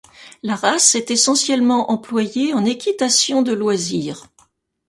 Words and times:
La 0.41 0.55
race 0.55 0.95
est 0.95 1.11
essentiellement 1.11 1.91
employée 1.91 2.55
en 2.55 2.65
équitation 2.65 3.43
de 3.43 3.53
loisir. 3.53 4.29